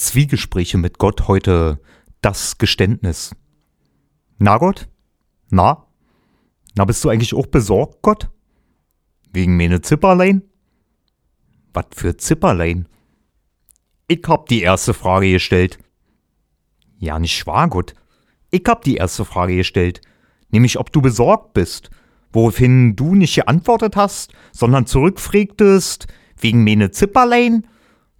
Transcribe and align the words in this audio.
Zwiegespräche 0.00 0.78
mit 0.78 0.96
Gott 0.96 1.28
heute 1.28 1.78
das 2.22 2.56
Geständnis. 2.56 3.36
Na 4.38 4.56
Gott? 4.56 4.88
Na? 5.50 5.88
Na 6.74 6.86
bist 6.86 7.04
du 7.04 7.10
eigentlich 7.10 7.34
auch 7.34 7.46
besorgt, 7.46 8.00
Gott? 8.00 8.30
Wegen 9.30 9.58
meine 9.58 9.82
Zipperlein? 9.82 10.42
Was 11.74 11.84
für 11.94 12.16
Zipperlein? 12.16 12.88
Ich 14.08 14.22
hab 14.26 14.46
die 14.46 14.62
erste 14.62 14.94
Frage 14.94 15.32
gestellt. 15.32 15.78
Ja, 16.98 17.18
nicht 17.18 17.46
wahr, 17.46 17.68
Gott. 17.68 17.94
Ich 18.50 18.64
hab 18.66 18.82
die 18.84 18.96
erste 18.96 19.26
Frage 19.26 19.56
gestellt. 19.56 20.00
Nämlich, 20.48 20.78
ob 20.78 20.90
du 20.92 21.02
besorgt 21.02 21.52
bist. 21.52 21.90
Woraufhin 22.32 22.96
du 22.96 23.14
nicht 23.14 23.34
geantwortet 23.34 23.96
hast, 23.96 24.32
sondern 24.50 24.86
zurückfragtest, 24.86 26.06
wegen 26.38 26.64
meine 26.64 26.90
Zipperlein? 26.90 27.66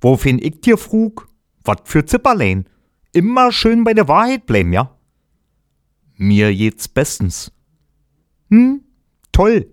Woraufhin 0.00 0.40
ich 0.42 0.60
dir 0.60 0.76
frug, 0.76 1.27
wat 1.68 1.86
für 1.86 2.04
Zipperlein? 2.04 2.66
Immer 3.12 3.52
schön 3.52 3.84
bei 3.84 3.94
der 3.94 4.08
Wahrheit 4.08 4.46
bleiben, 4.46 4.72
ja? 4.72 4.96
Mir 6.16 6.52
geht's 6.52 6.88
bestens. 6.88 7.52
Hm, 8.50 8.82
toll. 9.30 9.72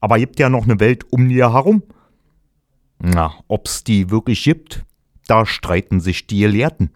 Aber 0.00 0.18
gibt 0.18 0.38
ja 0.38 0.50
noch 0.50 0.66
ne 0.66 0.78
Welt 0.80 1.10
um 1.10 1.28
dir 1.28 1.54
herum. 1.54 1.82
Na, 2.98 3.32
ob's 3.48 3.82
die 3.82 4.10
wirklich 4.10 4.44
gibt, 4.44 4.84
da 5.26 5.46
streiten 5.46 6.00
sich 6.00 6.26
die 6.26 6.40
Gelehrten. 6.40 6.90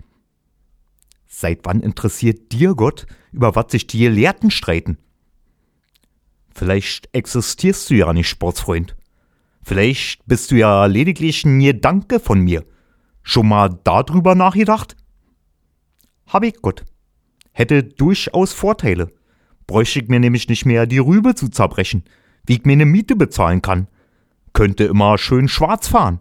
Seit 1.26 1.60
wann 1.64 1.80
interessiert 1.80 2.52
dir 2.52 2.74
Gott, 2.74 3.06
über 3.32 3.56
was 3.56 3.72
sich 3.72 3.86
die 3.86 3.98
Gelehrten 3.98 4.50
streiten? 4.50 4.98
Vielleicht 6.54 7.08
existierst 7.12 7.90
du 7.90 7.94
ja 7.94 8.12
nicht, 8.12 8.28
Sportsfreund. 8.28 8.96
Vielleicht 9.62 10.26
bist 10.26 10.50
du 10.50 10.56
ja 10.56 10.86
lediglich 10.86 11.44
ein 11.44 11.58
Gedanke 11.58 12.20
von 12.20 12.40
mir. 12.40 12.64
Schon 13.24 13.48
mal 13.48 13.80
darüber 13.82 14.34
nachgedacht? 14.34 14.96
Hab 16.28 16.44
ich 16.44 16.60
Gott. 16.60 16.84
Hätte 17.52 17.82
durchaus 17.82 18.52
Vorteile. 18.52 19.10
Bräuchte 19.66 20.00
ich 20.00 20.08
mir 20.08 20.20
nämlich 20.20 20.48
nicht 20.48 20.66
mehr 20.66 20.86
die 20.86 20.98
Rübe 20.98 21.34
zu 21.34 21.48
zerbrechen, 21.48 22.04
wie 22.46 22.56
ich 22.56 22.64
mir 22.64 22.72
eine 22.72 22.84
Miete 22.84 23.16
bezahlen 23.16 23.62
kann. 23.62 23.88
Könnte 24.52 24.84
immer 24.84 25.16
schön 25.16 25.48
schwarz 25.48 25.88
fahren. 25.88 26.20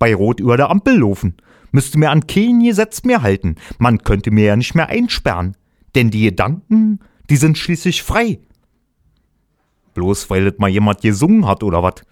Bei 0.00 0.14
Rot 0.14 0.40
über 0.40 0.56
der 0.56 0.68
Ampel 0.68 0.98
laufen. 0.98 1.36
Müsste 1.70 1.98
mir 1.98 2.10
an 2.10 2.26
kein 2.26 2.62
Gesetz 2.62 3.04
mehr 3.04 3.22
halten. 3.22 3.54
Man 3.78 4.02
könnte 4.02 4.32
mir 4.32 4.44
ja 4.44 4.56
nicht 4.56 4.74
mehr 4.74 4.88
einsperren. 4.88 5.56
Denn 5.94 6.10
die 6.10 6.24
Gedanken, 6.24 6.98
die 7.30 7.36
sind 7.36 7.56
schließlich 7.56 8.02
frei. 8.02 8.40
Bloß 9.94 10.28
weil 10.28 10.48
es 10.48 10.58
mal 10.58 10.68
jemand 10.68 11.02
gesungen 11.02 11.46
hat 11.46 11.62
oder 11.62 11.82
wat. 11.82 12.04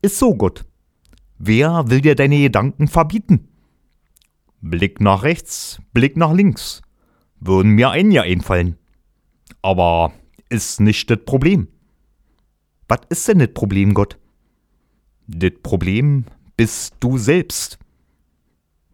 Ist 0.00 0.18
so 0.18 0.34
gut. 0.34 0.64
Wer 1.44 1.90
will 1.90 2.00
dir 2.00 2.14
deine 2.14 2.38
Gedanken 2.38 2.86
verbieten? 2.86 3.48
Blick 4.60 5.00
nach 5.00 5.24
rechts, 5.24 5.80
Blick 5.92 6.16
nach 6.16 6.32
links. 6.32 6.82
Würden 7.40 7.72
mir 7.72 7.90
einige 7.90 8.22
einfallen. 8.22 8.76
Aber 9.60 10.12
ist 10.50 10.80
nicht 10.80 11.10
das 11.10 11.18
Problem. 11.24 11.66
Was 12.86 13.00
ist 13.08 13.26
denn 13.26 13.40
das 13.40 13.52
Problem, 13.54 13.92
Gott? 13.92 14.18
Das 15.26 15.50
Problem 15.64 16.26
bist 16.56 16.94
du 17.00 17.18
selbst. 17.18 17.80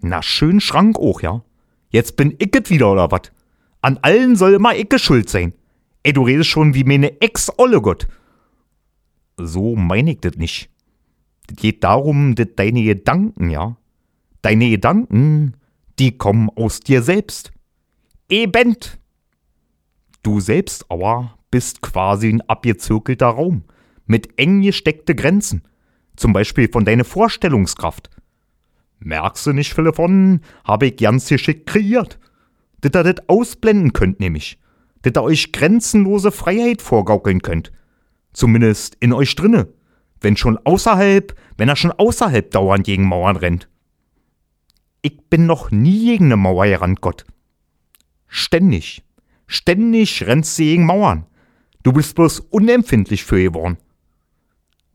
Na, 0.01 0.23
schön 0.23 0.63
Schrank 0.63 0.99
auch, 0.99 1.21
ja? 1.21 1.45
Jetzt 1.91 2.17
bin 2.17 2.35
ich 2.39 2.57
es 2.57 2.71
wieder, 2.71 2.91
oder 2.91 3.11
wat? 3.11 3.31
An 3.83 3.99
allen 4.01 4.37
soll 4.37 4.55
immer 4.55 4.75
ich 4.75 4.89
schuld 4.97 5.29
sein. 5.29 5.53
Ey, 6.03 6.15
du 6.15 6.23
redest 6.23 6.49
schon 6.49 6.73
wie 6.73 6.85
meine 6.85 7.21
Ex-Olle, 7.21 7.83
Gott. 7.83 8.09
So 9.37 9.77
meine 9.77 10.13
ich 10.13 10.21
das 10.21 10.37
nicht. 10.37 10.71
Geht 11.57 11.83
darum, 11.85 12.35
dass 12.35 12.49
deine 12.57 12.83
Gedanken, 12.83 13.51
ja? 13.51 13.77
Deine 14.43 14.71
Gedanken, 14.71 15.55
die 15.99 16.17
kommen 16.17 16.51
aus 16.55 16.81
dir 16.81 17.03
selbst. 17.03 17.53
Eben. 18.29 18.77
Du 20.23 20.41
selbst 20.41 20.85
aber 20.91 21.39
bist 21.51 21.81
quasi 21.81 22.29
ein 22.29 22.43
abgezirkelter 22.43 23.29
Raum 23.29 23.65
mit 24.07 24.39
eng 24.39 24.63
gesteckte 24.63 25.15
Grenzen. 25.15 25.63
Zum 26.17 26.33
Beispiel 26.33 26.69
von 26.71 26.85
deiner 26.85 27.05
Vorstellungskraft. 27.05 28.11
Merkst 29.01 29.47
du 29.47 29.53
nicht 29.53 29.75
viel 29.75 29.93
von, 29.93 30.41
habe 30.65 30.87
ich 30.87 30.97
ganz 30.97 31.29
geschickt 31.29 31.67
kreiert. 31.67 32.19
Dass 32.81 32.95
ihr 32.95 33.13
das 33.13 33.29
ausblenden 33.29 33.93
könnt, 33.93 34.21
nämlich. 34.21 34.59
Dass 35.03 35.15
ihr 35.17 35.23
euch 35.23 35.53
grenzenlose 35.53 36.33
Freiheit 36.33 36.83
vorgaukeln 36.83 37.41
könnt. 37.43 37.73
Zumindest 38.33 38.97
in 39.01 39.13
euch 39.13 39.35
drinne 39.35 39.69
wenn 40.21 40.37
schon 40.37 40.59
außerhalb, 40.59 41.35
wenn 41.57 41.69
er 41.69 41.77
schon 41.77 41.93
außerhalb 41.93 42.51
dauernd 42.51 42.85
gegen 42.85 43.05
Mauern 43.05 43.37
rennt. 43.37 43.69
Ich 45.03 45.19
bin 45.31 45.47
noch 45.47 45.71
nie 45.71 46.07
gegen 46.07 46.27
eine 46.27 46.37
Mauer 46.37 46.67
gerannt, 46.67 47.01
Gott. 47.01 47.25
Ständig, 48.27 49.05
ständig 49.47 50.27
rennst 50.27 50.59
du 50.59 50.65
gegen 50.65 50.87
Mauern. 50.87 51.27
Du 51.83 51.93
bist 51.93 52.15
bloß 52.15 52.41
unempfindlich 52.41 53.25
für 53.25 53.43
geworden. 53.43 53.79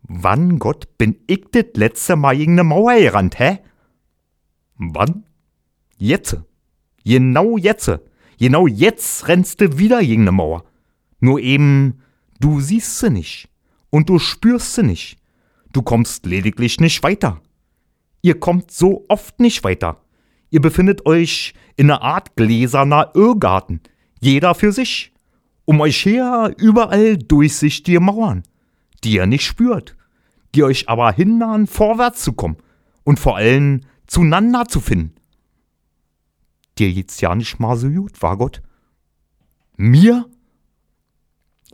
Wann, 0.04 0.60
Gott, 0.60 0.98
bin 0.98 1.16
ich 1.28 1.46
das 1.52 1.66
letzte 1.76 2.16
Mal 2.16 2.38
gegen 2.38 2.54
eine 2.54 2.66
Mauer 2.66 2.96
gerannt, 2.96 3.40
hä? 3.40 3.60
Wann? 4.76 5.24
Jetzt. 5.98 6.38
Genau 7.06 7.58
jetzt. 7.58 8.00
Genau 8.38 8.68
jetzt 8.68 9.28
rennst 9.28 9.62
du 9.62 9.78
wieder 9.78 10.02
gegen 10.02 10.24
eine 10.24 10.34
Mauer. 10.34 10.66
Nur 11.20 11.40
eben, 11.40 12.02
du 12.42 12.60
siehst 12.60 13.00
sie 13.00 13.10
nicht 13.10 13.53
und 13.94 14.10
du 14.10 14.18
spürst 14.18 14.74
sie 14.74 14.82
nicht. 14.82 15.20
Du 15.72 15.84
kommst 15.84 16.26
lediglich 16.26 16.80
nicht 16.80 17.04
weiter. 17.04 17.40
Ihr 18.24 18.40
kommt 18.40 18.72
so 18.72 19.06
oft 19.08 19.40
nicht 19.40 19.64
weiter. 19.64 20.02
Ihr 20.50 20.62
befindet 20.62 21.06
euch 21.06 21.54
in 21.76 21.92
einer 21.92 22.02
Art 22.02 22.36
gläserner 22.36 23.12
Irrgarten, 23.14 23.82
jeder 24.20 24.56
für 24.56 24.72
sich. 24.72 25.14
Um 25.66 25.80
euch 25.80 26.06
her 26.06 26.56
überall 26.58 27.20
durchsichtige 27.20 28.00
Mauern, 28.00 28.42
die 29.04 29.14
ihr 29.14 29.28
nicht 29.28 29.46
spürt, 29.46 29.96
die 30.56 30.64
euch 30.64 30.90
aber 30.90 31.12
hindern, 31.12 31.68
vorwärts 31.68 32.24
zu 32.24 32.34
kommen 32.34 32.58
und 33.04 33.20
vor 33.20 33.38
allem 33.38 33.82
zueinander 34.08 34.66
zu 34.66 34.80
finden. 34.80 35.14
Dir 36.80 36.92
geht's 36.92 37.22
ja 37.22 37.36
nicht 37.36 37.60
mal 37.60 37.78
so 37.78 37.92
gut, 37.92 38.20
war 38.24 38.38
Gott? 38.38 38.64
Mir? 39.78 40.28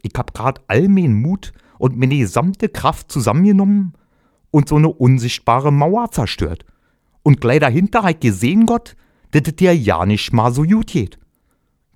Ich 0.01 0.11
hab 0.17 0.33
grad 0.33 0.61
all 0.67 0.89
meinen 0.89 1.21
Mut 1.21 1.53
und 1.79 1.97
meine 1.97 2.17
gesamte 2.17 2.69
Kraft 2.69 3.11
zusammengenommen 3.11 3.93
und 4.51 4.69
so 4.69 4.75
eine 4.75 4.89
unsichtbare 4.89 5.71
Mauer 5.71 6.11
zerstört. 6.11 6.65
Und 7.23 7.41
gleich 7.41 7.59
dahinter 7.59 8.03
hat 8.03 8.21
gesehen 8.21 8.67
Gott, 8.67 8.95
dass 9.31 9.43
es 9.47 9.55
dir 9.55 9.75
ja 9.75 10.05
nicht 10.05 10.31
mal 10.33 10.53
so 10.53 10.63
gut 10.63 10.87
geht. 10.87 11.17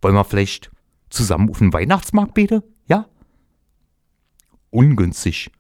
Wollen 0.02 0.16
wir 0.16 0.24
vielleicht 0.24 0.72
zusammen 1.10 1.50
auf 1.50 1.60
den 1.60 1.74
Weihnachtsmarkt 1.74 2.34
beten? 2.34 2.64
Ja? 2.88 3.08
Ungünstig. 4.70 5.52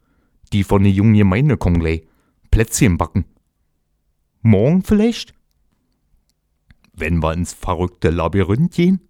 Die 0.51 0.63
von 0.63 0.83
der 0.83 0.91
jungen 0.91 1.15
Gemeinde 1.15 1.57
kommen 1.57 1.79
gleich. 1.79 2.07
Plätzchen 2.49 2.97
backen. 2.97 3.25
Morgen 4.41 4.83
vielleicht? 4.83 5.33
Wenn 6.93 7.21
wir 7.23 7.33
ins 7.33 7.53
verrückte 7.53 8.09
Labyrinth 8.09 8.73
gehen? 8.73 9.01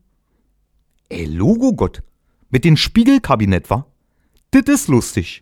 Ey, 1.10 1.26
Logo 1.26 1.74
Gott. 1.74 2.02
Mit 2.50 2.64
dem 2.64 2.78
Spiegelkabinett, 2.78 3.70
wa? 3.70 3.86
Das 4.54 4.64
ist 4.68 4.88
lustig. 4.88 5.42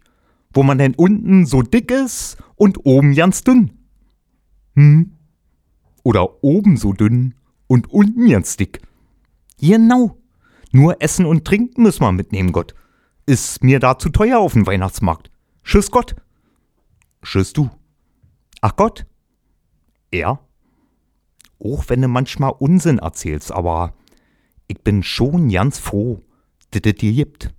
Wo 0.53 0.63
man 0.63 0.77
denn 0.77 0.95
unten 0.95 1.45
so 1.45 1.61
dick 1.61 1.91
ist 1.91 2.37
und 2.55 2.85
oben 2.85 3.13
ganz 3.13 3.43
dünn. 3.43 3.71
Hm? 4.75 5.17
Oder 6.03 6.43
oben 6.43 6.77
so 6.77 6.93
dünn 6.93 7.35
und 7.67 7.89
unten 7.89 8.29
ganz 8.29 8.55
dick. 8.55 8.81
Genau. 9.59 10.17
Nur 10.71 11.01
Essen 11.01 11.25
und 11.25 11.43
Trinken 11.45 11.83
müssen 11.83 12.01
wir 12.01 12.13
mitnehmen, 12.13 12.53
Gott. 12.53 12.73
Ist 13.25 13.63
mir 13.63 13.79
da 13.79 13.97
zu 13.97 14.09
teuer 14.09 14.39
auf 14.39 14.53
dem 14.53 14.65
Weihnachtsmarkt. 14.65 15.29
Tschüss, 15.63 15.91
Gott. 15.91 16.15
Tschüss, 17.21 17.51
du. 17.51 17.69
Ach 18.61 18.77
Gott. 18.77 19.05
Er? 20.09 20.39
Auch 21.59 21.83
wenn 21.89 22.01
du 22.01 22.07
manchmal 22.07 22.53
Unsinn 22.57 22.99
erzählst, 22.99 23.51
aber 23.51 23.93
ich 24.67 24.79
bin 24.81 25.03
schon 25.03 25.49
ganz 25.49 25.79
froh, 25.79 26.21
dass 26.71 26.81
es 26.85 26.95
dir 26.95 27.11
gibt. 27.11 27.53